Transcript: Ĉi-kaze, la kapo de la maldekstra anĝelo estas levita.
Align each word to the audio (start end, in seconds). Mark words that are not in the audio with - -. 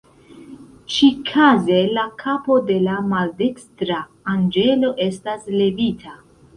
Ĉi-kaze, 0.93 1.77
la 1.99 2.07
kapo 2.23 2.57
de 2.71 2.79
la 2.89 2.97
maldekstra 3.13 4.01
anĝelo 4.37 4.95
estas 5.11 5.51
levita. 5.63 6.23